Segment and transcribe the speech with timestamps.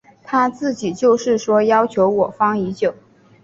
[0.23, 2.95] 他自己就是说要求我方已久。